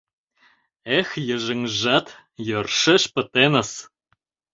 Эх, 0.97 1.07
йыжыҥжат 1.27 2.07
йӧршеш 2.47 3.03
пытеныс. 3.13 3.71